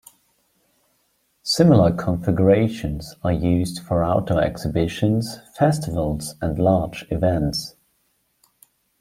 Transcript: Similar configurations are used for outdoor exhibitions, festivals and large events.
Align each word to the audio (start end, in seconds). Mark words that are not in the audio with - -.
Similar 1.43 1.93
configurations 1.95 3.13
are 3.23 3.31
used 3.33 3.83
for 3.83 4.03
outdoor 4.03 4.41
exhibitions, 4.41 5.37
festivals 5.55 6.33
and 6.41 6.57
large 6.57 7.05
events. 7.11 7.75